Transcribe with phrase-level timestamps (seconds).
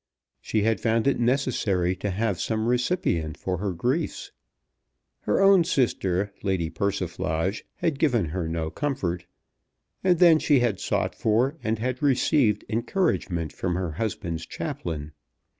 [0.41, 4.31] She had found it necessary to have some recipient for her griefs.
[5.19, 9.27] Her own sister, Lady Persiflage, had given her no comfort,
[10.03, 15.11] and then she had sought for and had received encouragement from her husband's chaplain.